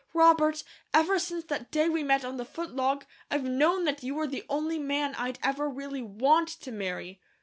[0.15, 0.63] Robert,
[0.95, 4.43] ever since that day we met on the footlog, I've know that you were the
[4.49, 7.21] only man I'd every really WANT to marry.